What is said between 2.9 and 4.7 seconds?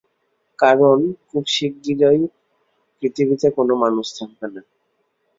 পৃথিবীতে কোনো মানুষ থাকবে না।